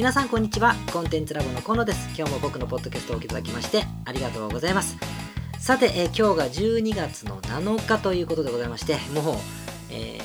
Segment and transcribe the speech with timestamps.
[0.00, 0.74] 皆さんこんにちは。
[0.94, 2.08] コンテンツラボのコノです。
[2.16, 4.96] 今日も僕のポッドキャストをお聞きいただきましてありがとうございます。
[5.58, 9.34] さて、え、今日が12月の7日ということでございましてもう、
[9.90, 10.18] え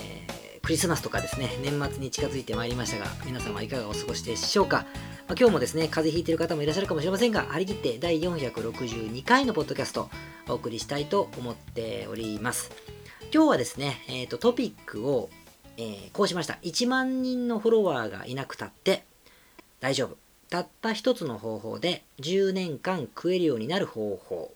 [0.59, 4.85] ー、クリスマスとかですね年末に近づいてまいりましたが皆さんはいかがお過ごしでしょうか、
[5.27, 10.09] まあ、今日もですね風邪ひいてる方もいらっしゃるかもしれませんが張り切って第462回のポッドキャスト
[10.47, 12.71] お送りしたいと思っております。
[13.33, 15.29] 今日はですね、えーと、トピックを、
[15.75, 16.59] えー、こうしました。
[16.63, 19.03] 1万人のフォロワーがいなくたって
[19.79, 20.17] 大丈夫。
[20.49, 24.51] たった一つの方法で10年間食えるようになる方法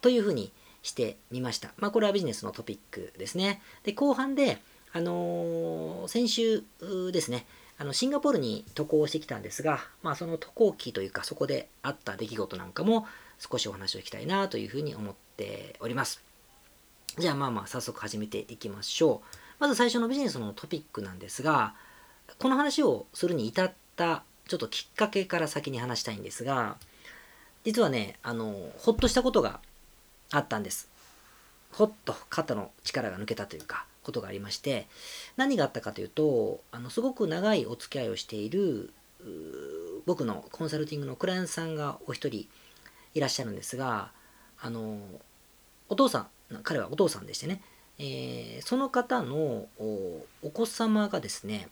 [0.00, 0.52] というふうに
[0.82, 1.72] してみました。
[1.76, 3.60] まあこれはビジネスのトピックですね。
[3.84, 4.58] で、後半で、
[4.92, 6.64] あのー、先週
[7.12, 7.46] ですね、
[7.78, 13.06] あのシンガポールに渡航してきたんですが、まあその渡航期というかそこであった出来事なんかも
[13.38, 16.22] 少しお話を聞きたいなというふうに思っております。
[17.18, 19.36] じゃあまあまあ早速始めていきましょう。
[19.58, 21.74] まず最初のビジネスのトピックなんですが、
[22.38, 26.76] この話をするに至ったちょっときっかけから先に話したいんですが、
[27.64, 29.60] 実はね、あの、ほっとしたことが
[30.30, 30.88] あったんです。
[31.70, 34.86] ほっと肩の力が抜けたというか、ことがありまして、
[35.36, 38.90] 何があったかというと、あの、すごく長いお付き合いをしている、
[40.06, 42.48] 僕のコンサルティングのクライアントさんがお一人
[43.14, 44.12] いらっしゃるんですが、
[44.60, 44.98] あの、
[45.90, 46.28] お父さん、
[46.62, 47.60] 彼はお父さんでしてね、
[47.98, 51.68] えー、その方のお子様がですね、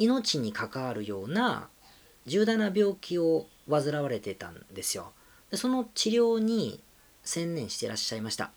[0.00, 1.68] 命に関わるような
[2.26, 5.12] 重大な病気を患われてたんですよ。
[5.50, 6.80] でその治療に
[7.22, 8.50] 専念していらっしゃいました。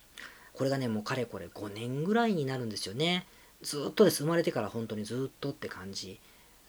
[0.54, 3.26] これがね、もうかれこれ5年ぐらいになるんですよね。
[3.62, 4.22] ずっとです。
[4.22, 6.18] 生まれてから本当にずっとって感じ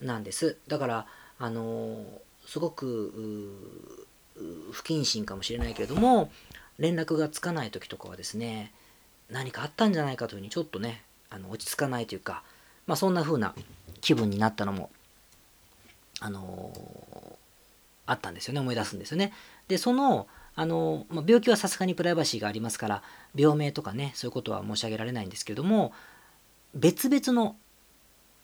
[0.01, 0.57] なんです。
[0.67, 1.07] だから、
[1.39, 2.03] あのー、
[2.47, 3.13] すごく
[4.71, 6.31] 不謹慎かもしれないけれども、
[6.79, 8.73] 連絡がつかない時とかはですね、
[9.29, 12.43] 何かあったんじゃないかというふうにちょっとね、あの落ち着かないというか、
[12.87, 13.53] まあそんな風な
[14.05, 14.91] 気分になったのも、
[16.19, 17.35] あのー、
[18.05, 18.59] あったんですよね。
[18.59, 19.33] 思い出すんですよね。
[19.67, 23.03] で、その、あの、まあ、病気はさすがにプライバシーがありますから、
[23.35, 25.91] 病名とかね、そういうことは申し上げられないんですけれども、
[26.75, 27.55] 別々の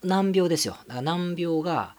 [0.04, 0.78] 難病ですよ。
[0.88, 1.96] だから難病が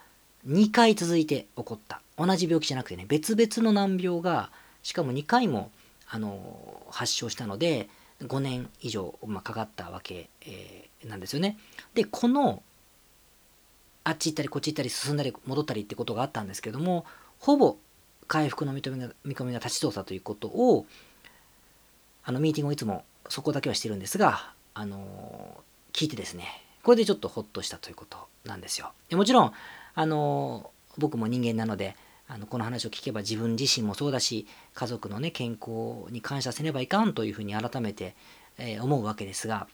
[0.49, 2.03] 2回続いて起こった。
[2.19, 4.51] 同じ病気じゃなくてね、別々の難病が、
[4.83, 5.71] しかも2回も、
[6.09, 7.89] あの、発症したので、
[8.21, 11.59] 5年以上、まあ、かかったわけ、えー、なんですよね。
[11.95, 12.65] で、この
[14.05, 17.05] あっち行ったりこっち行ったり進んだり戻ったりってことがあったんですけども
[17.39, 17.77] ほぼ
[18.27, 20.87] 回復の見込みが見込みが立ちそうだということを
[22.25, 25.63] あのミーティングをいつもそこだけはしてるんですがあの
[25.93, 26.47] 聞いてですね
[26.83, 28.93] これでちょっとホッとしたということなんですよ。
[29.13, 29.53] もちろん
[29.95, 31.97] あの僕も人間なので
[32.29, 38.15] あのこの話を聞けば自分自身もそうだし家族のね健康に感謝せねばいかんというふうに改めて、
[38.59, 39.69] えー、思うわけですが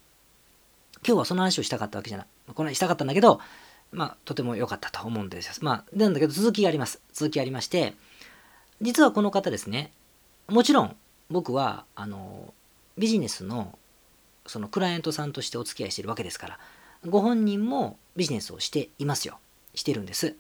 [1.07, 3.41] 今日はその話をしたかったわけじゃないこれしたかったんだけど
[3.93, 5.55] まあ、とても良かったと思うんですよ。
[5.61, 7.01] まあ、なんだけど続きがあります。
[7.13, 7.95] 続きありまして、
[8.81, 9.93] 実はこの方ですね、
[10.49, 10.97] もちろん
[11.31, 12.53] 僕は、あの、
[12.97, 13.79] ビジネスの、
[14.47, 16.59] そのクライアントさんとしてお付き合いしているわけですから、
[17.07, 19.39] ご本人もビジネスをしていますよ。
[19.75, 20.35] してるんです。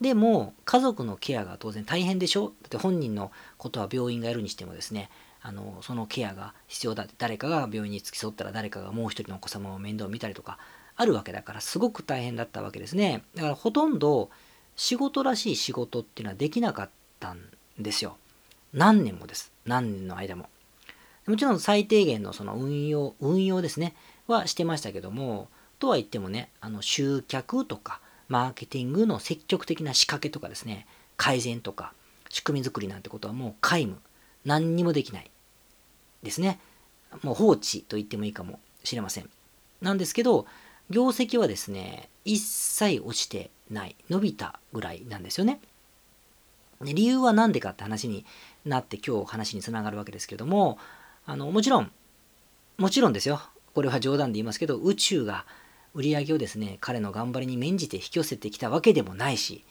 [0.00, 2.52] でも、家族のケアが当然大変でしょ？
[2.62, 5.10] だって本人のことは病院がやるにしてもですね、
[5.40, 10.58] あのそのケアが必要だって誰かが病院に付き添ったら誰かがもう一人のお子様を面倒を見たりとか
[10.98, 13.22] あるわけだからすごく大変だったわけですね。
[13.36, 14.30] だからほとんど
[14.74, 17.40] 仕事らしい仕事っていうのはできなかったん
[17.78, 18.16] ですよ。
[18.74, 19.52] 何年もです。
[19.64, 20.48] 何年の間も。
[21.28, 23.94] もちろん最低限のその運用運用ですね。
[24.26, 25.48] はしてましたけども
[25.78, 30.88] とは言ってもねあの集客とかマーケティングの積極的な仕掛けとかですね。
[31.16, 31.92] 改善とか
[32.28, 33.98] 仕組み作りなんてことはもう皆無。
[34.44, 35.30] 何にもできない
[36.24, 36.58] ですね。
[37.22, 39.30] もう放置と言ってもいいかもしれません。
[39.80, 40.46] なんですけど
[40.90, 45.60] 業績はですね、一切落ちてない、伸びたぐらいなんですよね。
[46.82, 48.24] で理由は何でかって話に
[48.64, 50.78] なって今日話につながるわけですけども、
[51.26, 51.90] あの、もちろん、
[52.78, 53.40] もちろんですよ。
[53.74, 55.44] これは冗談で言いますけど、宇宙が
[55.94, 59.64] 売り上げをですね、彼の頑張りに免じて引き寄せてきたわけでもないし、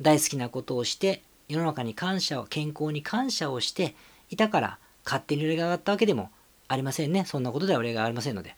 [0.00, 3.94] 大好きなことをして、世の中に感謝を、健康に感謝をして
[4.30, 6.30] いたから、勝手に売り上げが上がったわけでも
[6.68, 7.24] ありませんね。
[7.24, 8.56] そんなことでは売り上がありませんので。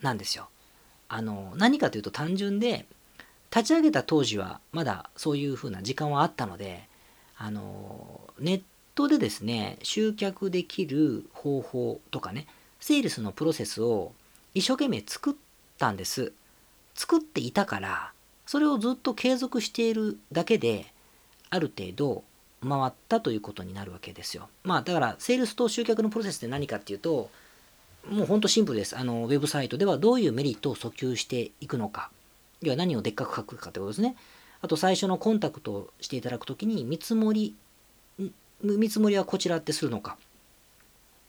[0.00, 0.48] なんですよ。
[1.08, 2.86] あの何かというと単純で
[3.54, 6.88] 立ち上げた当時はまだそういうふうな時間はあったので
[7.36, 8.62] あのネッ
[8.94, 12.46] トでですね集客できる方法とかね
[12.80, 14.12] セールスのプロセスを
[14.54, 15.34] 一生懸命作っ
[15.78, 16.32] たんです。
[16.94, 18.12] 作っていたから
[18.46, 20.86] それをずっと継続しているだけで
[21.50, 22.22] ある程度
[22.62, 24.48] 回ったということになるわけですよ。
[24.62, 27.30] まあだからセールスと集客のプロセスって何かっていうと
[28.10, 28.96] もうほんとシンプルです。
[28.96, 32.10] あの、ウェブサイトではどういうメリットを訴求していくのか。
[32.62, 34.16] 要は何をでっかく書くかってことですね。
[34.64, 37.54] あと最初のコンタクトをしていただくときに見積もり
[38.62, 40.16] 見積もりはこちらってするのか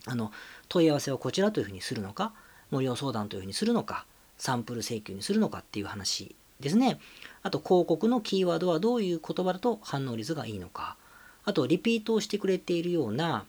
[0.06, 0.32] あの
[0.70, 2.32] 問い合わせをこちらというふうにするのか
[2.72, 4.06] 無料相談というふうにするのか
[4.38, 6.98] サンプル請求にするのかっていう話ですね
[7.44, 10.96] あと広告のキーワードはどういう言葉だと反応率がいいのか
[11.44, 13.44] あとリピートをしてくれているような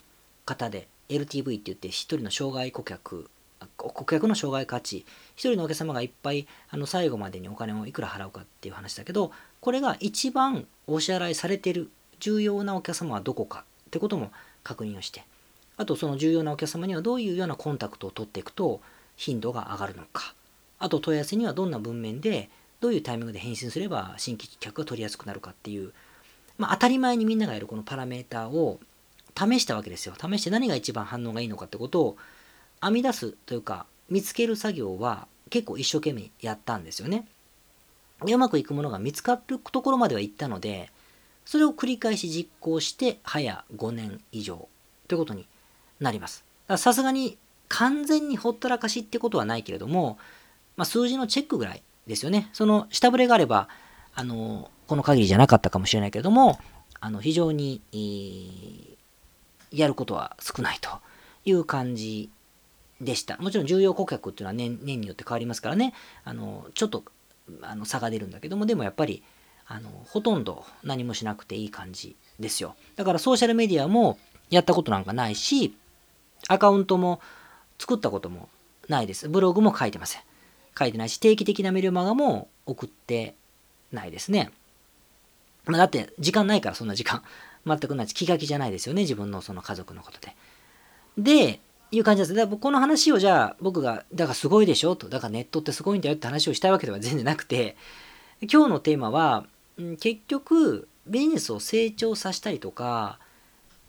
[0.45, 3.29] 方で LTV って言って1人の障害顧客
[3.75, 5.05] 顧客の障害価値
[5.35, 11.89] 1人のお客様がいっぱいあの最後までにお金をいくら払うかっていう話だけどこれが一番お支払いされてる
[12.19, 14.31] 重要なお客様はどこかってことも
[14.63, 15.23] 確認をして
[15.77, 18.81] あとその重要なお客様にはどういうようなコンタクトを取っていくと
[19.15, 20.33] 頻度が上がるのか
[20.79, 22.49] あと問い合わせにはどんな文面で
[22.79, 25.93] どういうタイミングで返信すれば新規客が取りやすくなるかっていう、
[26.57, 28.79] まあ、当たり前にみんながやるこのパラメーターを
[29.37, 32.17] 試したわけですよ試して何が一番反応がいいのかってことを
[32.81, 37.27] 編み出すというか見つける作業は結構一生懸命やったんですよね。
[38.25, 40.91] でうまくいくものが見つかるところまでは行ったので
[41.45, 44.67] それを繰り返し実行して早5年以上
[45.07, 45.47] ということに
[45.99, 46.43] なります。
[46.77, 47.37] さすがに
[47.69, 50.17] 完全にほったらかしってことはないけれども、
[50.75, 52.49] まあ、数字のチェックぐらいですよね。
[52.53, 53.67] その下振れがあれば、
[54.13, 56.59] あの、この限りじゃなかったかもしれないけれども、
[56.99, 57.81] あの、非常に、
[59.71, 60.89] やることは少ないと
[61.45, 62.29] いう感じ
[63.01, 63.37] でした。
[63.37, 65.93] もちろん重要顧客っていうのは年年によって変わりますからね、
[66.23, 67.03] あの、ちょっと
[67.61, 69.23] あの差が出るんだけども、でもやっぱり、
[69.67, 72.75] あの、ほとんど何もしなくていい感じですよ。
[72.95, 74.17] だからソーシャルメディアも
[74.49, 75.75] やったことなんかないし、
[76.47, 77.19] アカウントも
[77.79, 78.49] 作ったことも
[78.87, 79.27] ないです。
[79.29, 80.21] ブログも書いてません。
[80.77, 83.35] 書いてないし、定期的なメルマガも送って
[83.91, 84.51] ないですね。
[85.65, 87.23] ま、だって時間ないからそんな時間。
[87.67, 89.03] 全くない、気が気じゃないですよね。
[89.03, 90.35] 自分のその家族のことで。
[91.17, 91.59] で、
[91.91, 92.33] いう感じです。
[92.33, 95.09] だからこの話をじゃあ僕が、だからすごいでしょと。
[95.09, 97.77] だからネットってすごいんだよって話をしたいわけでは全然なくて、
[98.41, 99.45] 今日のテーマは、
[99.99, 103.19] 結局ビジネスを成長させたりとか、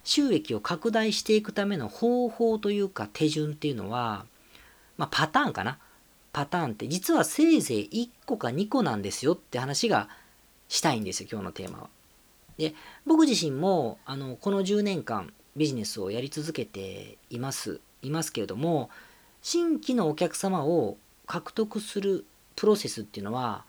[0.05, 4.25] 収益を拡大していくための方法というか手順っていうのは、
[4.97, 5.79] まあ、パターンかな。
[6.33, 10.09] パターンって実はせいぜい1個か2個なんですよって話が
[10.69, 11.89] したいんですよ、今日のテーマは。
[12.59, 12.75] で、
[13.07, 18.91] 僕自身もあのこの10年間ビジネスをやり続けています、いますけれども、
[19.41, 22.27] 新規のお客様を獲得する
[22.57, 23.65] プロセスっていうのは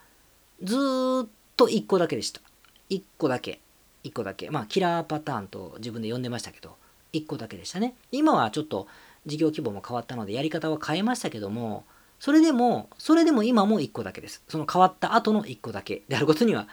[0.63, 2.41] ずっと1個だけでした。
[2.89, 3.61] 1個だけ。
[4.03, 4.49] 1個だけ。
[4.49, 6.75] まあ、キラーパターンと自分で呼んでましたけど、
[7.13, 7.95] 1個だけでしたね。
[8.11, 8.87] 今はちょっと
[9.25, 11.85] 事業規模も変わったので、やり方は変えましたけども、
[12.19, 14.43] それでも、それでも今も1個だけです。
[14.47, 16.67] その変わった後の1個だけであることには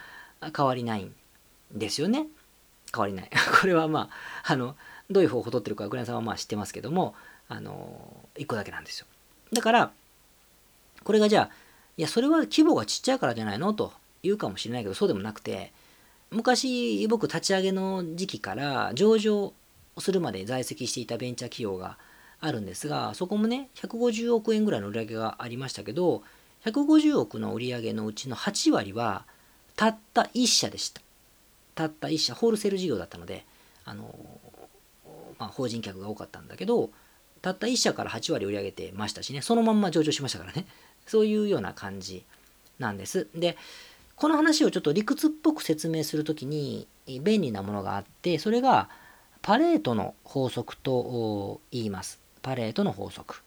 [0.57, 1.15] 変わりないん
[1.73, 2.27] ですよね。
[2.95, 3.31] 変わりない。
[3.61, 4.11] これはま
[4.45, 4.77] あ、あの、
[5.11, 7.15] どういう方法を取ってるか、グレンさんはまあ知ってますけども、
[7.49, 9.07] あの、1個だけなんですよ。
[9.53, 9.93] だから、
[11.05, 11.51] これがじゃあ、
[11.97, 13.73] いや、それは規模がちっちゃいからじゃないの？
[13.73, 13.93] と
[14.23, 15.73] 言うかもしれないけど、そうでもなくて、
[16.31, 19.53] 昔僕立ち上げの時期から上場
[19.99, 21.99] するまで在籍していたベンチャー企業が
[22.41, 26.23] あるんですがそこもね150億円ぐらいの売り上げがありましたけど
[26.65, 29.25] 150億の売り上げのうちの8割は
[29.77, 31.01] たった1社でした
[31.77, 33.45] たった1社ホールセール事業だったので
[33.85, 34.13] あの、
[35.39, 36.91] まあ、法人客が多かったんだけど
[37.43, 40.67] たった1社から8割売り上げてましたしねそのまんま上場しましたからね。
[41.07, 42.25] そういうような感じ
[42.81, 43.29] なんです。
[43.33, 43.57] で
[44.17, 48.89] この話をちょっと理屈っぽく説明するときに便利なものがあってそれが
[49.43, 52.19] パレートの法則と言います。
[52.43, 53.43] パレートの法則。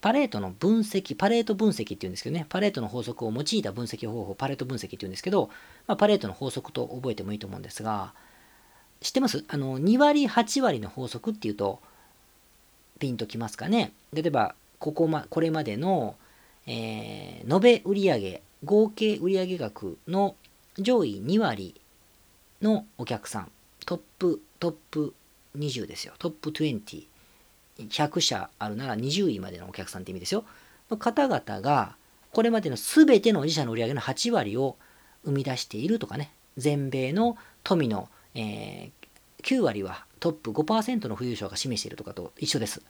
[0.00, 5.50] パレートの分析パレート分析っていうんですけどねパレートの法則を用いた分析方法パレート分析っていうんですけど、
[5.86, 8.12] まあ、パレートの法則と覚えてもいいと思うんですが
[9.00, 9.44] 知ってます？
[9.48, 11.80] あの2割8割の法則っていうと
[12.98, 13.92] ピンときますかね？
[14.12, 16.14] 例えばここまこれまでの、
[16.66, 20.36] えー、延べ売上合計売上額の
[20.78, 21.80] 上位2割
[22.62, 23.50] のお客さん、
[23.84, 25.14] トップ、トップ
[25.56, 26.14] 20ですよ。
[26.18, 27.04] トップ20。
[27.78, 30.44] 100社あるなら20位までのお客さんって意味ですよ。
[30.90, 31.96] の方々が、
[32.32, 34.76] これまでの全ての自社の売上の8割を
[35.24, 42.82] 生み出しているとかね、全米の富の、えー、9割はトップ5%の富裕層が占めしているとかと一緒です。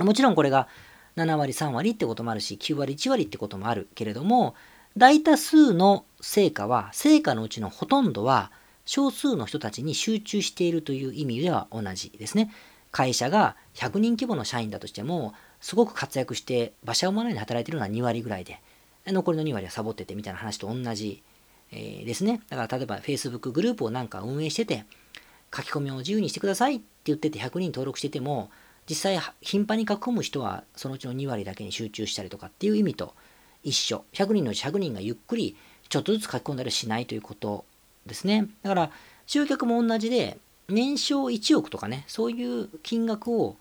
[0.00, 0.68] もちろんこれが
[1.16, 4.54] 7割3割ってこともあるし9割1割ってこともあるけれども
[4.96, 8.50] 大多数の成果は成果のうちのほとんどは
[8.84, 12.52] 少数の人たちに集中しているという意味では同じですね。
[12.90, 18.60] 会社が100人規模の社員だとしてもすごく活躍して馬車馬のように働いているのは2割ぐらいで
[19.06, 21.22] 残りの2割はサボっててみたいな話と同じ、
[21.72, 22.40] えー、ですね。
[22.48, 24.84] だから例えば Facebook グループをなんか運営してて
[25.54, 28.50] 書き込みを自由にしてくださいって言ってて100人登録してても
[28.88, 33.14] 実際頻繁に書き込む人はそのうちの2割だけに集中したりとかっていう意味と
[33.62, 35.56] 一緒100人のうち100人がゆっくり
[35.88, 37.64] ちょっとずつ書き込んだりしないということ
[38.06, 38.48] ですね。
[38.62, 38.90] だから
[39.26, 43.56] 集客も同じで年商1億とかねそういう金額を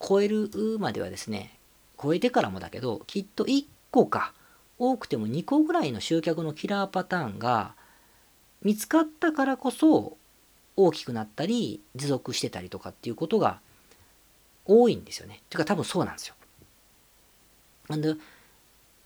[0.00, 1.56] 超えるまではですね
[2.02, 4.32] 超えてからもだけどきっと1個か
[4.78, 7.74] 多くても2個ぐらいの集客のキラーパターンが
[8.62, 10.16] 見つかったからこそ
[10.76, 13.60] 大きくなったり持続してたりとかっていうことが
[14.66, 15.40] 多いんですよね。
[15.48, 16.34] ていうか多分そうなんですよ。
[17.88, 18.14] なんで、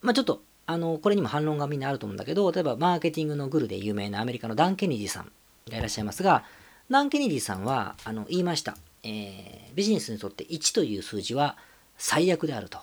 [0.01, 5.33] まあ、ちょっとあのこれにも反論がみんなあると思うんだけど例えばマーケティングのグルで有名なアメリカのダン・ケネディさん
[5.69, 6.45] がいらっしゃいますが
[6.89, 11.57] ダン・ケネディさんはあの言いました、えー、ビジネスにとって1という数字は
[11.99, 12.79] 最悪であると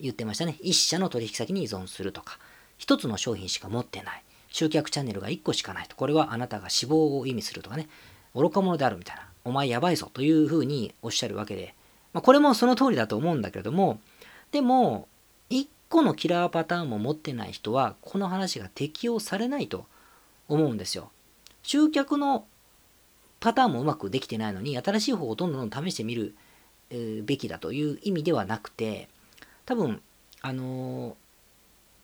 [0.00, 0.56] 言ってましたね。
[0.62, 2.38] 1社の取引先に依存するとか。
[2.78, 4.22] 1つの商品しか持ってない。
[4.50, 5.96] 集客チャンネルが1個しかないと。
[5.96, 7.88] これはあなたが死亡を意味するとかね。
[8.34, 9.22] 愚か者であるみたいな。
[9.44, 11.74] お前やばいぞというふうにおっしゃるわけで、
[12.12, 14.00] まあ、これもその通りだと思うんだけれども。
[14.52, 15.08] でも
[15.50, 19.86] 1個のキラーパターンも持ってない人はこの話が適用されないと
[20.48, 21.10] 思うんですよ。
[21.62, 22.46] 集客の
[23.40, 26.34] パターンもうまくできてないのに新しい方をどんどん試してみる、
[27.24, 29.08] べきだという意味ではなくて
[29.68, 30.00] 多分
[30.40, 31.14] あの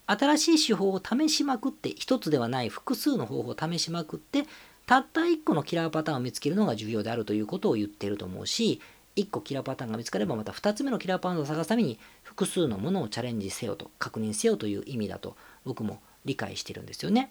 [0.07, 4.45] ー、新しい手法を試しまくって一つではない複数の方法を試しまくって
[4.85, 8.83] たった1個のキラーパターンを見つけるのが重要であるということを言ってると思うし
[9.17, 17.31] 1個キラーパターンが見つかればまた2つ目のキラーパターンを探すために複数のものをチャレンジせよと確認せよという意味だと僕も理解してるんですよね。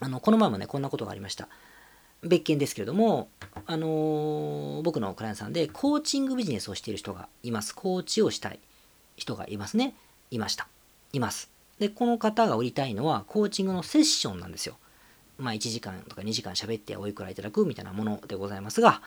[0.00, 1.48] あのこの前もねこんなことがありました。
[2.22, 3.28] 別件ですけれども、
[3.66, 7.74] あのー、僕のクライアントさんでコーチングビジネスをしている人がいます。
[7.74, 8.58] コーチをしたい
[9.16, 9.94] 人がいますね。
[10.30, 10.68] いました。
[11.12, 11.50] います。
[11.78, 14.76] で、この方が売りたいのはコーチングのセッションなんですよ。
[15.38, 19.02] まあ1時間とか2時間喋っておいくらいただくみたいなものでございますが、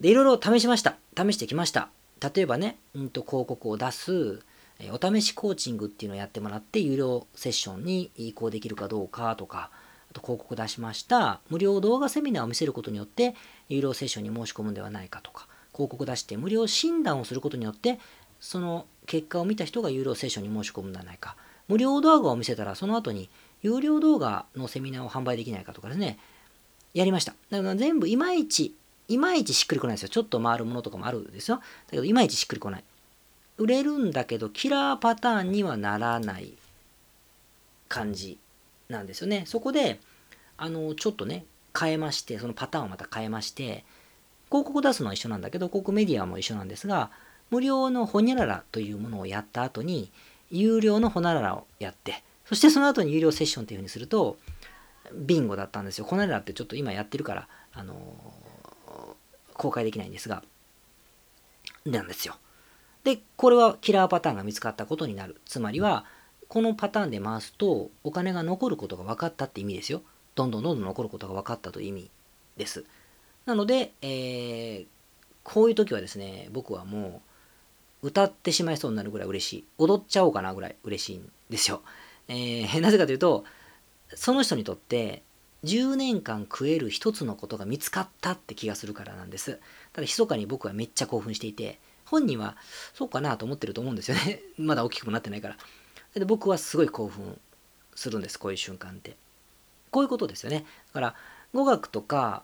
[0.00, 0.96] で、いろいろ試しました。
[1.16, 1.88] 試してきました。
[2.20, 4.40] 例えばね、うんと広告を出す、
[4.80, 9.70] えお試しコーチングっていうのをやってもらって、有料セッションに移行できるかどうかとか、
[10.10, 11.40] あと広告出しました。
[11.48, 13.34] 無料動画セミナーを見せることによって、
[13.68, 17.98] 有料セッションに申し込むんではないかとか、広告出して無料診断をすることによって、
[18.40, 21.36] その結果を見た人が有料セッションに申し込むんではないか。
[21.68, 23.28] 無料動画を見せたら、その後に
[23.62, 26.18] 有料動画のセミナーを販売できないかとかですね、
[26.92, 27.34] やりました。
[27.50, 28.74] だから全部いまいち
[29.08, 30.08] いまいちしっくりこないですよ。
[30.08, 31.58] ちょっと回るものとかもあるんですよ。
[31.58, 32.84] だけど、いまいちしっくりこない。
[33.58, 36.54] 売れるんだけど、キラーパターンにはならない
[37.88, 38.38] 感じ
[38.88, 39.44] なんですよね。
[39.46, 40.00] そこで、
[40.56, 41.44] あの、ちょっとね、
[41.78, 43.84] 変えまして、そのパターンをまた変えまして、
[44.48, 47.10] 広告出すのは一緒なんだけど、広告メディアも一緒なんですが、
[47.50, 50.10] 無料のホニャララというものをやった後に、
[50.50, 54.36] 有料のホニャララをやって、そしてその後に有料セッションというふうにすると、
[55.12, 56.04] ビンゴだったんですよ。
[56.04, 57.94] ホニャララってちょっと今やってるから、あの
[59.54, 60.42] 公開できないんですが、
[61.84, 62.36] なんですよ。
[63.04, 65.40] で、これはキラーパターンが見つかったことになる。
[65.44, 66.04] つまりは、
[66.48, 70.02] このパターンで回すと、お金が残ることが分かったって意味ですよ。
[70.34, 72.10] どんどんどんどん残ることが分かったという意味
[72.56, 72.84] です。
[73.46, 74.86] なので、えー、
[75.42, 77.30] こういう時はですね、僕はもう、
[78.04, 79.64] 歌ってしまいそうになるぐらい嬉しい。
[79.78, 81.80] 踊っちゃおうかなぐらい嬉しいんですよ。
[82.28, 83.44] えー、なぜかというと、
[84.14, 85.22] その人にとって
[85.64, 89.58] 10年間食える一つのことが見つかったって気がするからなんです。
[89.94, 92.58] ただ密かに僕はめっちゃ興奮していて、本人は
[92.92, 94.42] そうかなと思ってると思うんですよね。
[94.58, 95.56] まだ大きくもなってないから。
[96.14, 97.40] で僕はすごい興奮
[97.94, 99.16] するんです、こういう瞬間って。
[99.90, 100.66] こういうことですよね。
[100.88, 101.14] だから、
[101.54, 102.42] 語学とか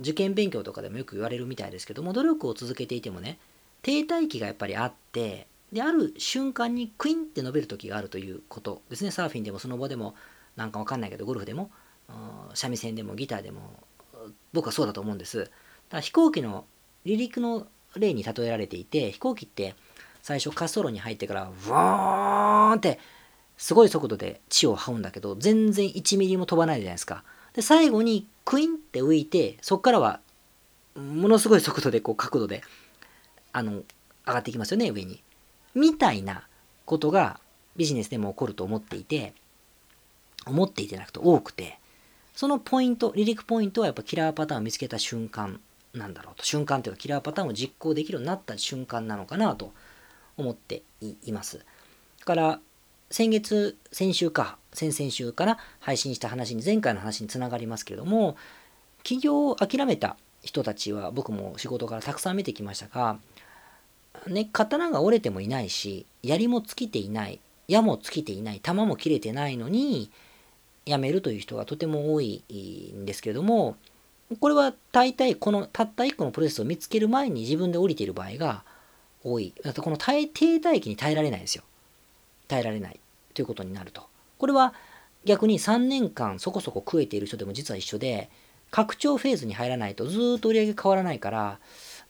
[0.00, 3.38] 受験勉強とかでもよく言われるみたいですけども、努力を続けていてもね、
[3.86, 9.12] 停滞期がやっぱりあって、で、ある瞬間にクインって伸びる時があるということですね。
[9.12, 10.16] サーフィンでもスノボでも、
[10.56, 11.70] なんかわかんないけど、ゴルフでも、
[12.54, 13.60] 三味線でもギターでも
[14.52, 15.50] 僕はそうだと思うんです。
[15.88, 16.64] だ飛行機の
[17.04, 17.66] 離陸の
[17.96, 19.74] 例に例えられていて飛行機って
[20.22, 22.98] 最初滑走路に入ってからワーンって
[23.56, 27.24] すごい速度で地を這うんだけど全然1ミリも飛ばないじゃないですか。
[27.54, 30.20] で最後にクインって浮いてそこからは
[30.94, 32.62] ものすごい速度でこう角度で
[33.56, 33.84] あの
[34.26, 35.22] 上がっていきますよね上に。
[35.74, 36.46] みたいな
[36.84, 37.40] ことが
[37.76, 39.32] ビジネスでも起こると思っていて
[40.46, 41.78] 思っていてなくて多くて
[42.34, 45.58] そのポイント、離陸ポイントはやっぱキラーパターンを見つけた瞬間
[45.94, 46.44] なんだろうと。
[46.44, 49.72] 瞬間というかキラーパターンを実行できるようになった瞬間なのかなと
[50.36, 51.58] 思っています。
[51.58, 51.64] だ
[52.26, 52.60] から、
[53.10, 58.36] 先月、先週か、先々週から配信した話に、前回の話につながりますけれども、
[59.02, 63.18] 起業を諦めた人たちは僕も仕事からたくさん見てきましたが、
[64.26, 70.10] ね、刀が折れてもいないし、槍も尽きていない、矢も尽きていない、弾も切れてないのに、
[70.86, 72.42] 辞めるという人がとても多い
[72.94, 73.76] んですけれども、
[74.40, 78.64] これは大体このたった1個のプロセスを見つける前に自分で降りている場合が
[79.24, 79.52] 多い。
[79.62, 81.64] だとこの停滞期に耐えられないですよ。
[82.48, 83.00] 耐えられない
[83.34, 84.02] ということになると。
[84.38, 84.74] これは
[85.24, 88.30] 逆に3年間そこそこ食えている人でも実は一緒で
[88.70, 91.58] 拡張フェーズに入らないとずっと売り上げ変わらないから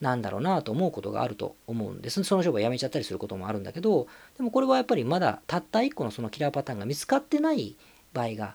[0.01, 2.23] なんだろうなと思うことがあると思うんです。
[2.25, 7.77] その商売辞めちゃったりすることもあるんだけど、でもこれはやっぱりまだたった1個のそのキラーパターンが見つかってない
[8.13, 8.55] 場合が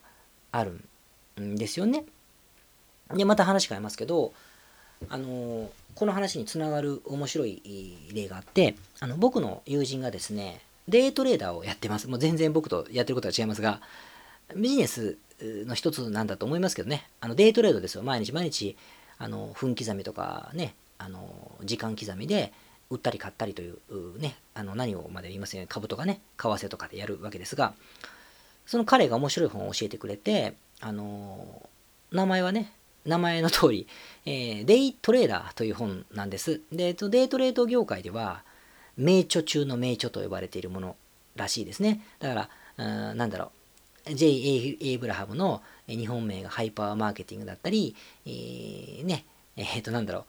[0.52, 0.80] ある
[1.42, 2.06] んですよね。
[3.14, 4.34] で、また話変えますけど、
[5.10, 12.08] あのこの話につながる面白い例があって、あの僕の友人がですね、デイトレーダーをやってます。
[12.08, 13.82] もう全然僕とやってることは違いますが、
[14.56, 18.04] ビジネスの一つなんだと思いますけどね、あのデイトレードですよ。
[18.04, 18.78] 毎日毎日、
[19.18, 22.54] あの分刻みとかね、あの時間刻みで
[22.90, 27.74] 売ったり買ったりというね、あの何をまで言いますよね、株とかね、為替とかでやるわけですが、
[28.66, 31.70] その彼が面白い本を教えてくれて、あの
[32.12, 32.72] 名前はね、
[33.06, 33.88] 名前の通り、
[34.26, 36.62] えー、デイトレーダーという本なんです。
[36.72, 38.44] で、デイトレード業界では、
[38.98, 40.96] 名著中の名著と呼ばれているもの
[41.36, 42.02] らしいですね。
[42.20, 43.52] だから、なんだろ
[44.06, 44.28] う、J.
[44.28, 44.78] A.
[44.82, 50.26] エイブラハムの日本名がハイパーマーケティングだったり、えー、ね、えっ、ー、と、なんだろう、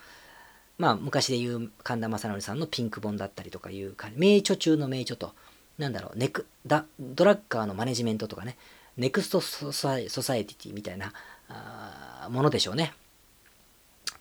[0.83, 5.33] まあ、昔で言う神田正則さんのピンク本だったりとかいう感じ名著中の名著と、
[5.79, 8.57] なんだろう、ネクダドラッカーのマネジメントとかね、
[8.97, 11.13] ネクストソサエティみたいな
[11.49, 12.95] あものでしょうね。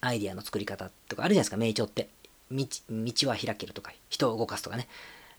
[0.02, 2.10] アイディアの作り方とかあるじゃないですか、名著って。
[2.52, 4.88] 道道は開けるとか、人を動かすとかね。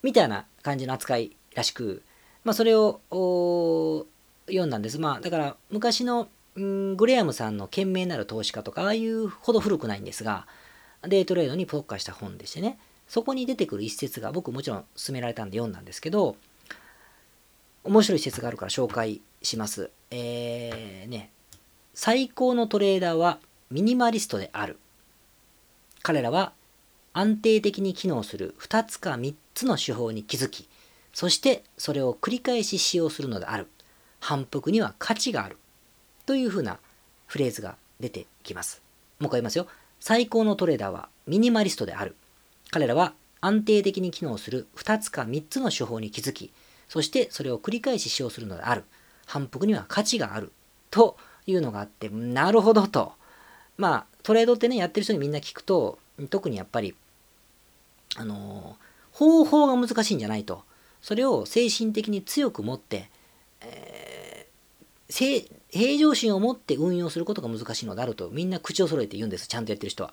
[0.03, 2.03] みたいな感じの扱いらしく、
[2.43, 3.01] まあ、それを
[4.49, 4.99] 読んだんです。
[4.99, 6.27] まあ、だから昔の
[6.57, 10.49] グレアムさんの賢明なる投資家とか、ああいうほど古くないんですが、
[11.03, 12.79] デイトレードに特化した本でしてね、
[13.09, 16.37] そこに出てくる一節が僕もちろん勧められたんで読んだんですけど、
[17.85, 19.91] 面白い一節があるから紹介します。
[20.11, 21.31] えー、ね、
[21.95, 23.39] 最高のトレーダーは
[23.71, 24.79] ミニマリストである。
[26.03, 26.53] 彼らは
[27.13, 30.69] 安定的に機能する2つか3つの手法に気づき、
[31.13, 33.69] そしてそれを繰り返し使用するのである。
[34.21, 35.59] 反復には価値がある。
[36.27, 36.79] というふうな
[37.27, 38.81] フレーズが出てきます。
[39.19, 39.67] もう一回言いますよ。
[40.05, 42.17] 最高のトレーダーはミニマリストである。
[42.73, 46.53] 彼らは安定的に機能する2つか3つの手法に気づき、
[46.89, 48.83] そしてそれを繰り返し使用するのである。
[49.27, 50.51] 反復には価値がある。
[50.91, 53.13] というのがあって、なるほどと。
[53.77, 56.97] まあ、トレードってね、やってる人にみんな聞くと、特にやっぱり、
[58.17, 60.65] あのー、方法が難しいんじゃないと。
[61.01, 63.09] それを精神的に強く持って、
[63.61, 69.49] えー、平常心を持って運用することが難しいのであるとみんな口を揃えて言うんです。
[69.49, 70.13] ちゃんとやってる人は。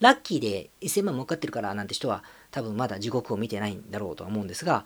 [0.00, 4.84] ラッキーで1000万儲かってるからなんて人は多分まだ地獄を見てないんだろうとは思うんですが、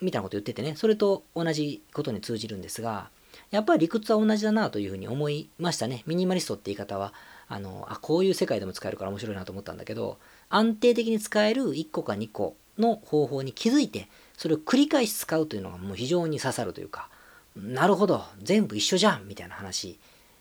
[0.00, 3.10] みたいなこと言っててね、それと同じことに通じるんですが、
[3.50, 6.02] やっぱり理屈は同じだなというふうに思いましたね。
[6.06, 7.12] ミニマリストって言い方は、
[7.48, 17.08] あの、あ、こういう世界でも使えるから面白いなと思ったんだけど、安定的に使える1個か2個の方法に気づいて、それを繰り返し使うというのがもう非常に刺さるというか、
[17.56, 19.98] なるほど、全部一緒じゃんみたいな話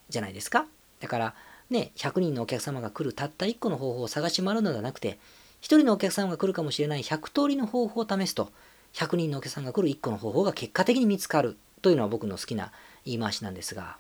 [0.10, 0.66] じゃないですか。
[1.00, 1.36] だから、
[1.70, 5.18] ね、100人のお客様が来るたった1個の方法を探し回るのではなくて、
[5.62, 8.52] 1人のお客様が来るかもしれない100通りの方法を試すと、
[8.94, 12.72] 100人のお客さんが来る1個の方法が結果的に見つかるというのは僕の好きな
[13.06, 13.98] 言い回しなんですが、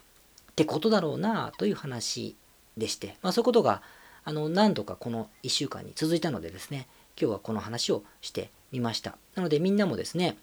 [0.52, 2.36] ってことだろうなという話
[2.78, 3.82] でして、まあ、そういうことが
[4.24, 6.88] あの何度かこの1週間に続いたのでですね、
[7.20, 9.18] 今日はこの話をしてみました。
[9.36, 10.38] なのでみんなもですね、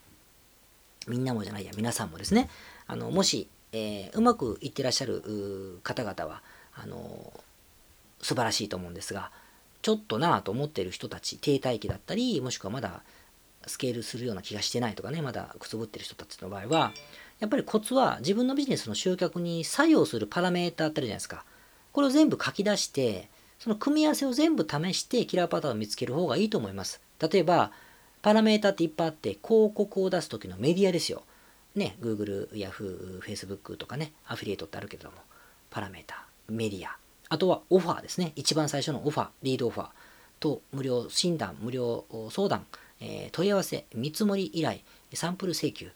[1.08, 2.48] みんなもじゃないや、皆さんもですね、
[2.86, 6.42] あのもし、えー、うまくいってらっしゃる方々は、
[6.74, 7.32] あの
[8.20, 9.30] 素晴らしいと思うんですが、
[9.82, 13.02] ちょっとなぁと思っている人たち、停滞期だったり、もしくはまだ
[13.66, 16.92] スケールするような気がしてないとかね、まだくすぶってる人たちの場合は、
[17.40, 21.44] やっぱりコツは自分のビジネスの集客に作用するパラメーターってあるじゃないですか。
[21.92, 27.00] これを全部書き出して、その組み合わせを全部試してキラーパターンを見つける方がいいと思います。
[27.18, 27.72] 例えば、
[28.22, 31.24] パラメータっていっぱいあって、広告を出す時のメディアですよ。
[31.74, 35.16] ね、Google、Yahoo、Facebook とかね、アフィリエイトってあるけども、
[35.70, 36.96] パラメータ、メディア、
[37.28, 38.32] あとはオファーですね。
[38.36, 39.88] 一番最初のオファー、リードオファー
[40.38, 42.66] と無料診断、無料相談、
[43.00, 44.80] えー、問い合わせ、見積もり依頼、
[45.14, 45.90] サンプル請求、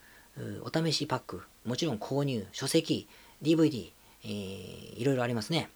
[0.62, 3.07] お試しパック、もちろん購入、書籍、
[3.43, 3.91] DVD、
[4.25, 5.71] えー、いろいろありますね。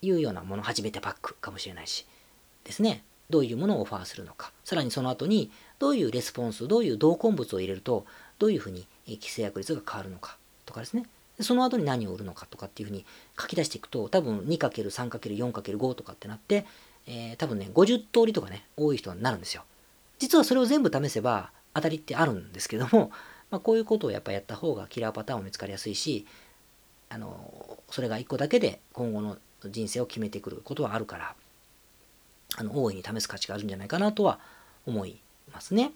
[0.00, 2.06] いうようなもの、初めてパックかもしれないし、
[2.64, 3.04] ですね。
[3.30, 4.52] どういうものをオファーするのか。
[4.64, 8.04] さらにその後に、どういうレスポンス、どういう同梱物を入れると、
[8.38, 10.36] どういうふうに規制約率が変わるのか
[10.66, 11.04] とかですね。
[11.40, 13.04] その後に何を売るのかとかっていうふうに
[13.40, 16.66] 書き出していくと、多分 2×3×4×5 とかってなって、
[17.06, 19.62] えー、多分ね、50通りとかね、多い人になるんですよ。
[20.18, 23.12] 実はそれを全部試せば当たりってあるんですけども、
[23.50, 26.26] まあ、こういうことをやっぱやった方がキラーパターンを見つかりやすいし、
[27.08, 31.34] あの、それが1個だけで今後の人生を決めてくることはあるから、
[32.56, 34.40] あの、大いに試す価値があるんじゃないかなとは
[34.86, 35.92] 思いますね。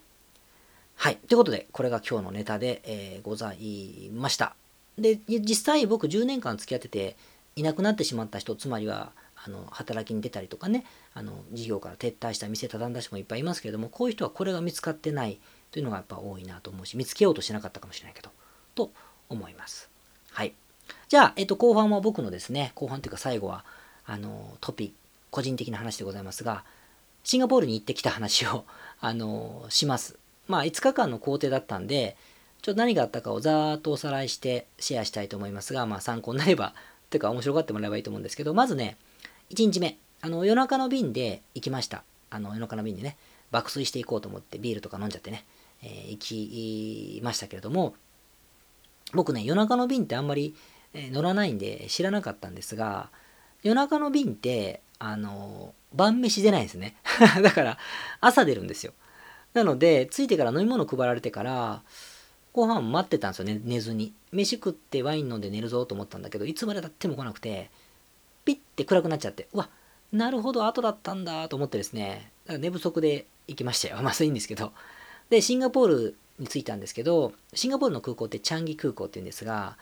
[0.97, 1.17] はい。
[1.17, 4.55] ということで、これが今日のネタで、えー、ございました。
[4.99, 7.17] で実際僕10年間付き合ってて
[7.57, 9.12] いなくなってしまった人つまりは
[9.45, 10.85] あの働きに出たりとかね
[11.15, 15.38] あの事業から撤退した店畳んだ人もいっぱいいますけれどもこういう人はこれが見つかってない
[15.71, 18.31] というのがやっぱ多いなと思うし見つけようとしなかったかもしれないけど
[18.75, 18.91] と
[19.29, 19.91] 思います
[20.31, 20.53] はい
[21.09, 23.65] じゃあ、えっと、後半は僕のですね後半というか最後は
[24.07, 24.95] あのトピ
[25.31, 26.65] 個人的な話でございますが
[27.25, 28.65] シンガポールに行ってきた話を
[29.03, 30.17] あのします
[30.49, 32.17] まあ5日間の工程だったんで
[32.62, 36.75] ちょっと何があったかをざーっとおさらいしてシェアしたいと思いますが、まあ参考になれば、
[37.11, 38.97] というか面白がってもらえばいいと思うんですけど、まずね、
[39.51, 42.05] 1日目、あの夜中の便で行きました。
[42.31, 43.17] あの夜中の便でね、
[43.51, 45.45] 爆睡していこうと思ってビールとか飲んじゃってね、
[45.83, 47.97] えー、行きましたけれども、
[49.12, 50.55] 僕ね、夜中の便ってあんまり、
[50.95, 53.11] 乗らないんで知らなかったんですが、
[53.65, 56.95] 夜中の便って、あの晩飯出ないんですね。
[57.43, 57.79] だから、
[58.21, 58.93] 朝出るんですよ。
[59.53, 61.83] なので、着いてから飲み物配られてから、
[62.53, 64.15] ご飯待ってたんですよね、寝ずに。
[64.31, 67.71] 飯食ってワイン飲んで寝るぞと思ったんだけど、いつまでたっても来なくて、
[68.45, 69.71] ピッて暗くなっちゃって、うわ、
[70.12, 74.01] なるほど、後だったんだと思ってですね、だから寝不足で行きましたよ。
[74.03, 74.73] まあ、いいんですけど。
[75.31, 79.77] で、シンガポールに着いたんですけど、シンガポールの空港ってチャンギ空港って言うんですが、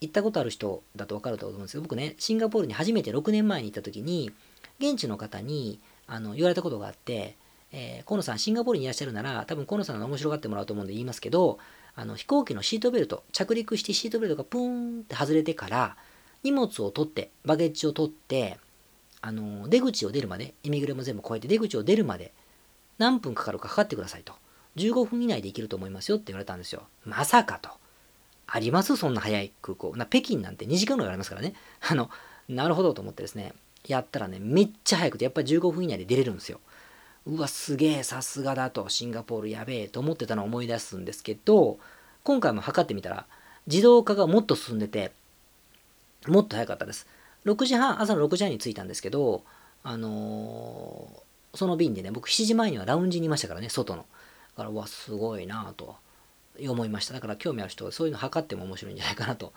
[0.00, 4.32] 行ったことある人だと分かると思うんですけど、僕ね、シンガポールに初めて6年前に行った時に、
[4.78, 7.36] 現地の方にあの言われたことがあって、
[7.72, 11.58] えー、河野さん、シンガポールにいらっしゃるなら、多分河野さんが面白がってもらうと思うんで言いますけど、
[11.96, 15.96] あの飛行機のシートベルト、着陸してシートベルトがプーンって外れてから、
[16.42, 18.58] 荷物を取って、バゲッジを取って、
[19.20, 22.32] あの出口を出るまで、イミグレも全部越えて出口を出るまで、
[22.98, 24.34] 何分かかるかかかってくださいと。
[24.76, 26.82] 15分以内で行けると思いますよって言われたんですよ。
[27.04, 27.70] まさかと。
[28.46, 28.96] あります？
[28.96, 29.96] そんな早い空港。
[29.96, 31.54] な北京なんて2時間ぐらいありますからね。
[31.80, 32.10] あの、
[32.48, 33.54] なるほどと思ってですね、
[33.86, 36.60] やったらね、めっちゃ早くて、やっぱり15分以内で出れるんですよ。
[37.26, 41.78] うわ、すげえ、さすがだと、シンガポールやべえと思ってたのを思い出すんですけど、
[42.22, 43.26] 今回も測ってみたら、
[43.66, 45.12] 自動化がもっと進んでて、
[46.26, 47.06] もっと早かったです。
[47.44, 49.44] 6時半、朝の6時半に着いたんですけど、
[49.82, 54.02] あのー、その便でね、僕7時前にはラウンジにいましたからね、外の。
[54.02, 54.06] だ
[54.56, 55.96] から、うわ、すごいなと
[56.60, 57.14] 思いました。
[57.14, 59.52] だから興味ある人はそういうの測っても面白いんじゃないかなと。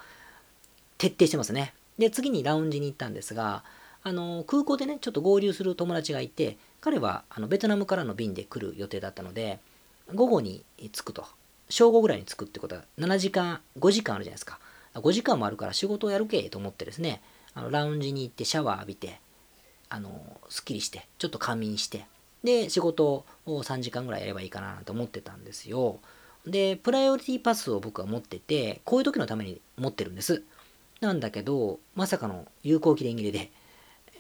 [0.97, 1.73] 徹底してますね。
[1.97, 3.63] で、次にラウンジに行ったんですが、
[4.03, 9.59] あの空港でね、ちょっと合流する友達がいて、彼はあのベトナムからの便で来る予定だったので、
[10.13, 11.25] 午後に着くと。
[11.69, 14.59] 正午ぐらいに着くってことは、7時間、5時間あるじゃないですか。
[14.93, 17.21] 5時間もあるから仕事をやるけと思ってですね、
[17.53, 19.19] あのラウンジに行ってシャワー浴びて、
[19.89, 22.05] あの、すっきりして、ちょっと仮眠して、
[22.43, 25.99] で、仕事を3時間ぐらいやればいいかなと思ってたんですよ。
[26.45, 30.43] で、プライオリティパスを僕は持ってて、こういう時のために持ってるんです。
[31.01, 33.51] なんだけど、まさかの有効期限切れで、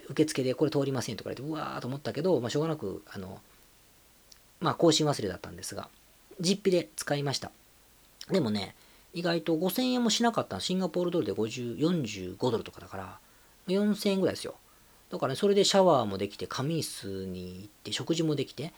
[0.09, 3.39] 受付でこれ通りませんとか言われて、うわーと思ったけど、まあ、しょうがなく、あの、
[4.59, 5.89] まあ、更新忘れだったんですが、
[6.39, 7.51] 実費で使いました。
[8.29, 8.75] でもね、
[9.13, 13.19] 意外と5000円もしなかったシンガポールドルで50 45ドルとかだから、
[13.67, 14.55] 4000円ぐらいですよ。
[15.11, 18.73] だからね、それでシャワーもできて、仮眠室に行って、食事もできて、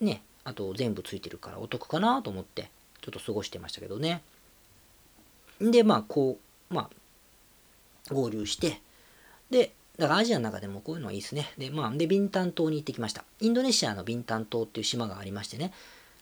[0.00, 4.22] ね、あと全部ついてるからお得かなと思って、ちょっと過ごしてましたけどね。
[5.60, 6.38] で、まあ、こ
[6.70, 6.90] う、ま
[8.10, 8.80] あ、合流して、
[9.50, 11.52] で、だからアジアの中でもこういうのはいいですね。
[11.56, 13.24] で、まあ、で、ビンタン島に行ってきました。
[13.40, 15.72] インドネシアのビンタン島っていう島がありましてね、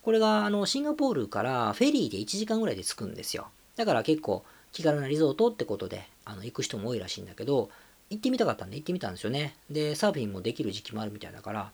[0.02, 3.48] これがあのシンガポールからフェリーで1時間ぐらいで着くんですよ。
[3.76, 7.70] だから結構気軽なリゾートってことであの行く人も多いらしいんだけど、
[8.10, 9.56] 行ってみたかったんで行ってみたんですよね。
[9.70, 11.70] で、サーフィンもできる時期もあるみたいだから、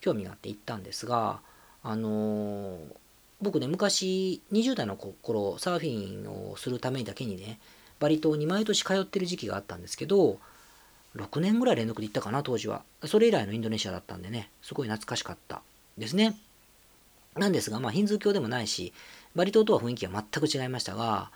[0.00, 1.40] 興味があって行ったんですが、
[1.82, 2.78] あのー、
[3.40, 7.58] 僕ね、昔20代の頃、サーフィンをするためだけにね、
[7.98, 10.38] バリ島に毎年通ってる時期があったんですけど、
[11.16, 12.82] 6年ぐらい連続で行ったかな、当時は。
[13.04, 15.62] それ以来のインドネシアだったんでね、すごい懐かしかった
[15.98, 16.36] ですね。
[17.36, 18.92] なんですが、まあ、ヒンズー教でもないし、
[19.34, 21.30] バリ島とは雰囲気は全く違いましたが、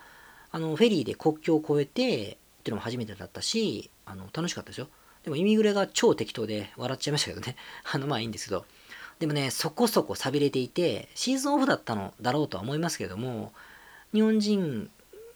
[0.50, 4.88] あの、フェリーで国境を越えて、っていうのも初めてだったし、あの、楽しかったですよ。
[5.22, 7.56] でも、イミグレが超適当で笑っちゃいましたけどね。
[7.90, 8.64] あの、まあいいんですけど。
[9.18, 13.52] でもね、そこそこ寂れていて、シーズンオフだったのだろうとは思いますけども、
[14.12, 14.90] 日本人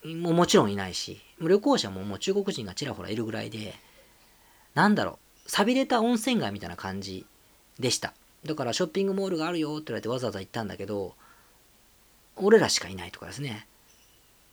[0.04, 3.74] ももちろんいないし、旅行者ももう中国人がちらほらいるぐらいで、
[4.78, 7.26] なんだろう、寂れた温泉街みたいな感じ
[7.80, 8.12] でした。
[8.46, 11.16] だからショッピングモールがあるよって言われてわざわざ行ったんだけど、
[12.36, 13.66] 俺らしかいないとかですね。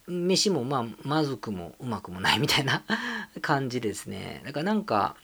[0.07, 2.81] 飯もまあ、まずくもうまくもないみたいな
[3.43, 4.41] 感じですね。
[4.45, 5.15] だからなんか、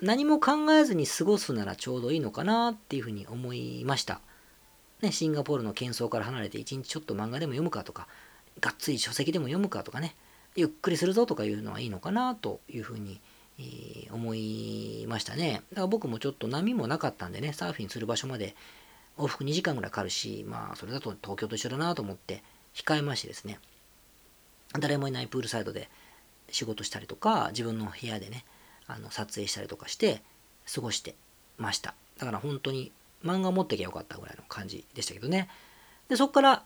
[0.00, 4.22] 何も考えずに過ごすならちょうどいいのかなっていうふうに思いました。
[5.02, 8.08] ね、シンガポールの喧騒から離れて一日ちょっと漫画でも読むかとか、
[8.60, 10.16] がっつり書籍でも読むかとかね、
[10.56, 13.20] ゆっくりするぞとかいうのはいいのかなというふうに
[13.58, 15.62] え、思いましたね。
[15.70, 18.54] だから僕もちょっと波もなかったんでね、サーフィンする場所まで
[19.16, 22.42] 往復2時間ぐらいかかるし、まあそれだと東京と一緒だなと思って
[22.74, 23.58] 控えましてですね。
[24.78, 25.88] 誰もいないプールサイドで
[26.50, 28.44] 仕事したりとか自分の部屋でね
[28.86, 30.22] あの撮影したりとかして
[30.72, 31.14] 過ごして
[31.56, 32.92] ましただから本当に
[33.24, 35.48] 漫画持ってきゃよかったぐらいの感じでしたけどね
[36.08, 36.62] でそこから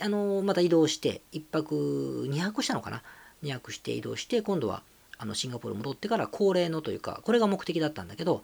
[0.00, 3.02] あのまた移動して1泊2泊したのかな
[3.42, 4.82] ？2泊して移動して今度は
[5.24, 8.42] あのシンガポール戻ってから恒例のというかこれが目的だったんだけど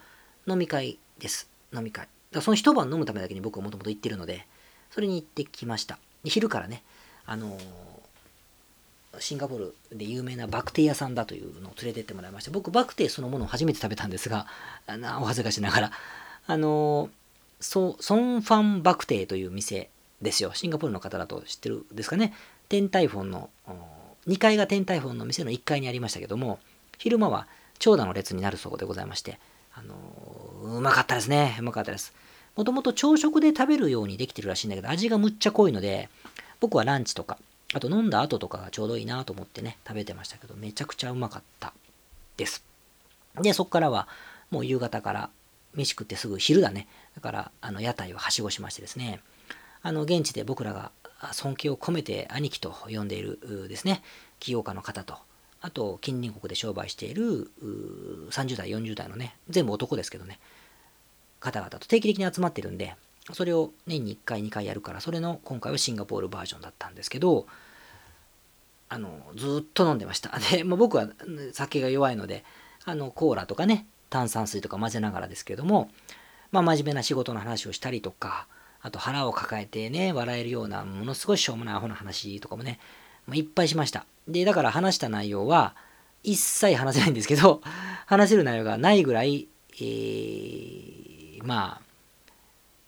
[0.49, 1.51] 飲み会です。
[1.75, 2.05] 飲み会。
[2.05, 4.47] だからその一晩飲むためだけに僕はもともと行ってるので
[4.91, 5.99] それに行ってきました。
[6.25, 6.83] 昼からね
[7.27, 7.59] あの
[9.19, 14.47] シンガポールで有名なバクテリアさんだというのを連れてってもらいました僕バクテイそのものを初めて食べたんですが
[14.87, 15.93] あお恥ずかしながら
[16.47, 17.11] あの
[17.61, 19.91] ソソンファンバクテイという店
[20.23, 20.53] ですよ。
[20.55, 22.33] シンガポールの方だと知ってるんですかね。
[22.69, 23.51] 天体フォンの
[24.27, 26.59] 2階が天体フォンの店の1階にありましたけども
[27.01, 27.49] 昼間は
[27.81, 29.41] 長蛇の列になるそうでございまして
[29.75, 29.95] あの
[30.77, 32.15] うまかったですねうまかったです
[32.57, 36.09] もともと朝食で食べるようにできてるらしいんだけど味がむっちゃ濃いので
[36.61, 37.39] 僕はランチとか
[37.73, 41.73] あと飲んだ後とかがちょうどいいなと思ってね、食べてましたけど、めちゃくちゃうまかった
[42.37, 42.65] です。
[43.41, 44.09] で、そこからは
[44.51, 45.31] もう夕方から
[45.75, 46.89] 飯食ってすぐ昼だね。
[47.15, 49.21] だから、あの、屋台をはしごしましてですね、
[49.83, 50.91] あの、現地で僕らが
[51.33, 54.03] 尊敬を込めて兄貴と呼んでいるですね、
[54.41, 55.19] 起業家の方と、
[55.61, 57.51] あと、近隣国で商売している
[58.31, 60.39] 30代、40代のね、全部男ですけどね、
[61.39, 62.97] 方々と定期的に集まってるんで、
[63.35, 67.47] それを年に1回2回やるからそれの今回はシンガポールバージョンだったんですけど
[68.89, 70.37] あのずっと飲んでました。
[70.51, 71.09] で、まあ、僕は
[71.53, 72.45] 酒が弱いので
[72.85, 75.91] あのコーラとかね炭酸水とか混ぜながらですけども
[76.51, 78.49] まあ真面目な仕事の話をしたりとか
[78.83, 82.81] あと腹を抱えてね笑えるようなものすごいしょうもないアホな話とかもね
[83.27, 85.75] もういっぱいしましたでだから話した内容は
[86.23, 87.61] 一切話せないんですけど
[88.07, 91.91] 話せる内容がないぐらい、えー、まあ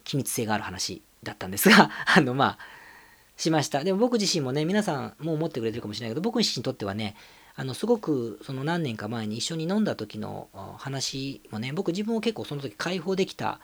[0.05, 2.59] 機密性がある話だったんですが、 あの、まあ、
[3.37, 3.85] しました。
[3.85, 7.17] でも僕自身もね、皆さんも思ってくれてるかもしれないけど、僕自身にとってはね、
[7.55, 13.61] あの、すごく、その何年か前に一緒に飲んだ時の話もね、僕自分を結構その時解放できた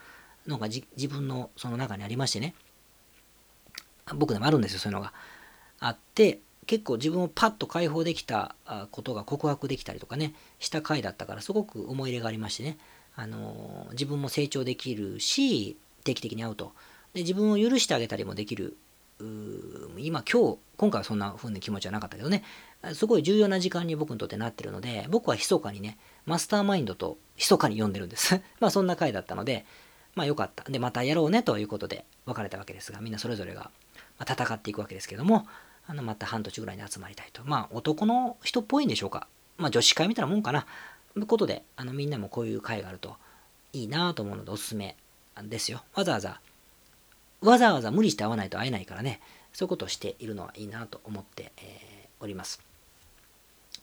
[0.46, 2.54] のが自分のその中にありましてね、
[4.14, 5.12] 僕でもあるんですよ、そういうのが。
[5.80, 8.54] あって、結構自分をパッと解放できた
[8.92, 12.78] ことが告白できたりとかね、した回だったから、すごく思い入れがありましてね、
[13.16, 16.72] あの自分も成長できるし、定期的に会うと。
[17.14, 18.76] で自分を許してあげたりもできる。
[19.98, 22.44] 今今日今回はそんな風な気持ちはなかったけどね
[22.94, 29.66] すごい重要な時間に僕にとってなってるので僕は密かにねマスターマインドと密かに読んでるんです まあそんな回だったので
[30.14, 33.72] まあよかったでまたやろうねということで別れたわけですがみんなそれぞれが
[34.20, 35.48] 戦っていくわけですけども
[35.88, 40.66] あのまた半年ぐらいに集まりたいとまあ男の人っぽいんでしょうかまあ女子会みたいなもんかな
[41.14, 43.16] ということであのみんなもこういう会があると
[43.72, 44.96] いいなと思うのでおすすめ
[45.46, 45.82] ですよ。
[45.94, 46.40] わざわざ、
[47.40, 49.20] わざわざ無理して会わないと会えないからね、
[49.52, 52.60] そういうことをしているのはいいなと思って、えー、おります。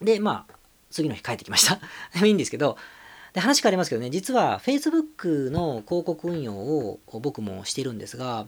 [0.01, 0.53] で、まあ、
[0.89, 1.79] 次の日帰ってきました。
[2.13, 2.77] で もいいんですけど、
[3.33, 8.47] で話変わりますけどね、実は Facebook の広告運用を僕もしてるんですが、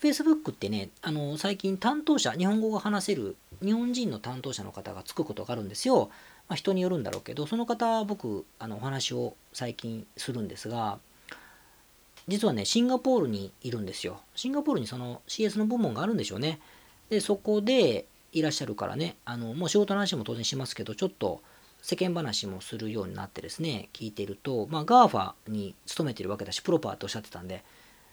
[0.00, 6.10] Facebook ってね、あの最近担当者、日本語が話せる日本人の担当者の方がつくことがあるんですよ。
[6.48, 10.98] まあ、人によるんだろうけど、その方、僕、あのお話を最近するんですが、
[12.28, 14.20] 実はね、シンガポールにいるんですよ。
[14.34, 16.60] シンガポールにその CS の部門があるんでしょうね。
[17.10, 21.42] で、そこでいらっしゃるからね、あの、もう仕事の話も当然しますけど、ちょっと
[21.82, 27.64] 世間話もするようになってですね、聞いていると、まあ、GAFA に勤めてるわけだし、プロパーっておっしゃってたんで、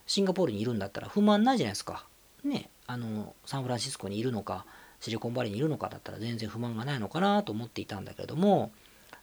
[0.08, 2.06] シンガポールにいるんだったら不満ないじゃないですか。
[2.44, 4.66] ね、あの、サンフランシスコにいるのか、
[5.00, 8.72] シリコンバレーにいるのかだったら全然不満がないのかなと思っていたんだけれども、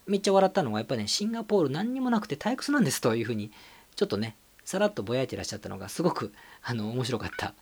[0.07, 3.51] めっちゃ笑ったのはやっぱりね、シンガポール何にもなくて退屈なんですというふうに、
[3.95, 7.53] ちょっとね、さらっとぼやいてらっしゃったのがすごくあの面白かった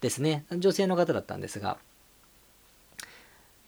[0.00, 1.78] ですね女性の方だったんですが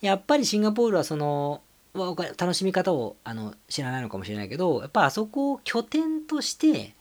[0.01, 1.62] やっぱりシンガポールはその
[1.94, 6.94] 楽しみ方をあの知らないのかもしれないけどやっぱあそこを拠点として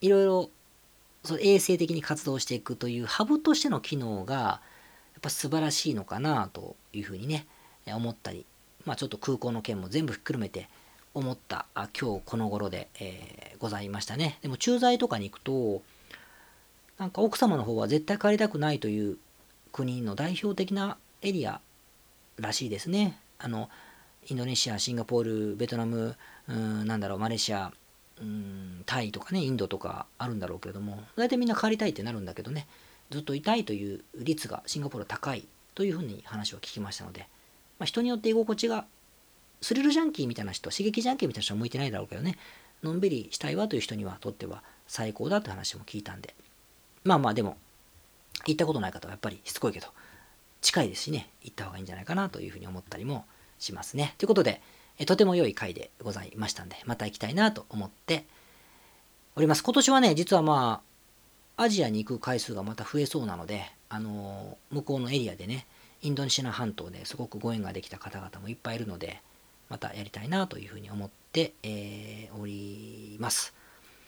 [0.00, 0.50] いろいろ
[1.24, 4.60] そ衛生的に活動していくというハブとしての機能がや
[5.18, 7.46] っぱ素晴らしいのかなというふうにね
[7.86, 8.46] 思ったり
[8.86, 10.68] まあちょっと空港の件も全部ひっくるめて
[11.12, 14.38] 思ったあ今日この頃で、えー、ございましたね。
[14.42, 15.82] でも駐在とかに行くと
[16.98, 19.18] なんか奥様の方は絶対帰りたくないという
[19.72, 21.60] 国の代表的なエリア
[22.38, 23.18] らしいですね。
[23.38, 23.68] あの
[24.28, 26.14] インドネシア、シンガポール、ベトナム、
[26.46, 27.72] うんなんだろう、マレーシア、
[28.20, 32.66] うんタイとかね、インドとかあるんだろうけれども、大体みんな帰りたいってなるんだけどね、
[33.10, 37.26] ずっといたいという率がシンガポールは高いというふうに話を聞きましたので、
[37.78, 38.84] まあ、人によって居心地が
[39.62, 42.38] スリルジャンキーみたいな人、刺激ジャンキーみたいな人は向いてないだろうけどね、
[42.82, 46.34] のんびりしたいわという人にはとっては最高だって話も聞いたんで、
[47.04, 47.56] まあまあでも、
[48.46, 49.88] 行ったことない方はやっぱりしつこいけど、
[50.60, 53.24] 近いですしね行った方がいいんじゃないかなというふうに思ったりも
[53.58, 54.14] しますね。
[54.18, 54.60] ということで
[55.06, 58.24] とても良い回でございましたんでまた行きたいなと思って
[59.36, 60.82] おります今年はね実はま
[61.56, 65.66] あアジアに行く回数がまた増えそうなのであの向こうのエリアでね
[66.02, 69.20] インドネシア半島ですごくご縁ができた方々もいっぱいいるので
[69.68, 73.54] またやりたいなというふうに思って、えー、おります。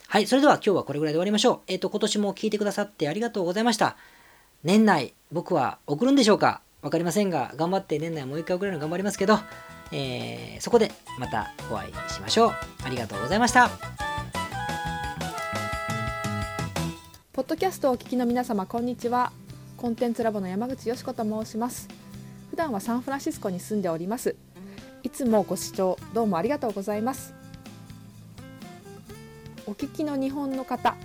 [0.08, 1.60] はい、それでは今日はこれぐらいで終わりましょう。
[1.68, 3.96] えっ、ー、と、今年も聞いてくださってありがとうございました。
[4.64, 6.60] 年内、僕は送るんでしょうか？
[6.82, 9.38] わかりませんが、頑張って年内もう一回送れるの頑張りますけど、
[9.92, 12.52] えー、そこでまたお会いしましょう。
[12.84, 13.70] ありがとうございました。
[17.32, 19.32] ポッドキャストをお聞きの皆様、こんにちは。
[19.76, 21.88] コンテンツラボの山口よし子と申します。
[22.50, 24.36] 普段はサンフランシスコに住んでおります。
[25.04, 27.34] いつもご視聴どうもありがとうございます
[29.66, 30.96] お聞きの日本の方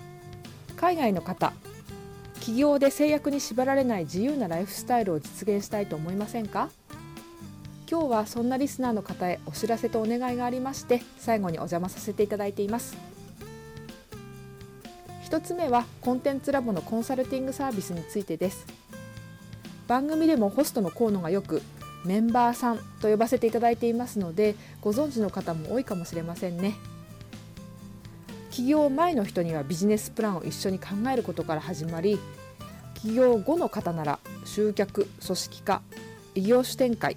[0.76, 1.54] 海外の方
[2.48, 6.70] 企業で制約に縛られない自由なライフスタイルを実現したいと思いませんか？
[7.92, 12.96] 今日はそんなリスナーの方へお知らせとお願いがありまして最後にお邪魔させていただいています。
[15.22, 18.66] 一つ目はコンテンツラボのコンサルティングサービスについてです。
[19.90, 21.62] 番組でもホストの河野がよく
[22.06, 26.76] メンバーさんと呼ばせていただいていますのでご存知の方も多いかもしれませんね。
[28.52, 32.18] 起業前の人にはビジネスプランを一緒に考えることから始まり
[33.02, 35.82] 起業後の方なら集客組織化
[36.36, 37.16] 異業種展開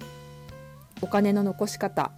[1.01, 2.11] お金の残し方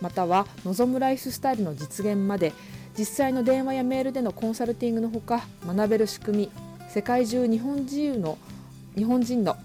[0.00, 2.52] または望むライフスタイルの実現まで
[2.96, 6.50] 実際の電話やメールでのコンサルティングのほか学べる仕組み
[6.88, 8.38] 世界中日本人の
[8.96, 9.56] 日本人の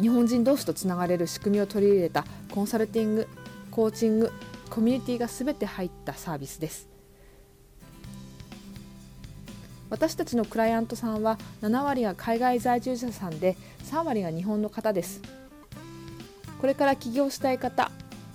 [0.00, 3.28] 日本人同士とつながれる仕組みを取り入れたコンサルティング
[3.70, 4.32] コーチング
[4.70, 6.91] コミュニティが全て入ったサービスです。
[9.92, 15.20] 私たちのクライアントさんは7割が海外在住者さんで3割が日本の方です。
[16.62, 17.90] これから起業したい方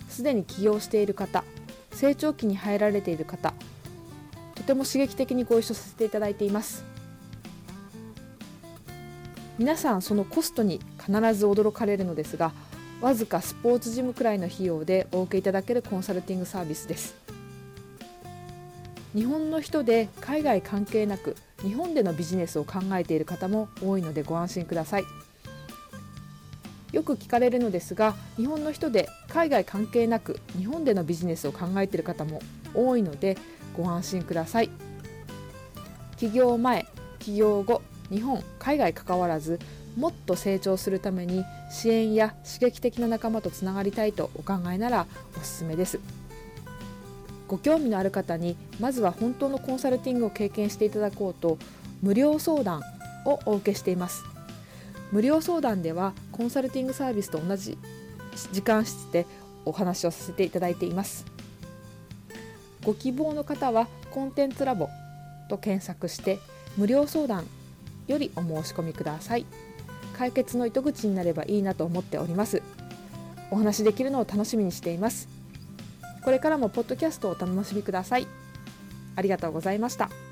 [0.08, 1.44] すでに起業している方
[1.94, 3.56] 成長期に入られている方
[4.54, 6.84] とても刺激的にご一緒させていただいています。
[9.58, 12.52] 皆さんそのコストに必ず驚かれるのですが
[13.02, 17.16] わずかスポーツジムくらいの費用でお受けいただけるコンサルティングサービスです。
[19.16, 25.04] 日本の人で海外関係なく日本でのビジネスを考えている方も多いのでご安心ください。
[26.94, 32.42] よく聞かれるのですが日本の人で海外関係なく日本でのビジネスを考えている方も
[32.74, 33.38] 多いので
[33.76, 34.70] ご安心ください。
[36.18, 36.86] 起業前
[37.20, 39.60] 起業後日本海外関わらず
[39.98, 46.00] もっと成長するために支援や刺激的な仲間とつながりたいとお考えならおすすめです。
[47.48, 51.58] ご興味のある方にまずは本当のコンサルティングを経験していただこうと
[52.02, 52.82] 無料相談
[53.26, 54.24] をお受けしています。
[55.12, 57.78] 無料相談ではコンサルティングサービスと同じ
[58.52, 59.26] 時間室で
[59.66, 61.26] お話をさせていただいています。
[62.84, 64.90] ご希望の方はコンテンツラボ
[65.50, 66.40] と検索して
[66.78, 67.46] 無料相談
[68.08, 69.46] よりお申し込みください。
[70.18, 72.62] 解決の糸口になればいいなと思っております。
[73.52, 75.37] お話できるのを楽しみにしています。
[76.24, 78.28] これからもポッドキャストをお楽しみください
[79.16, 80.27] ありがとうございました。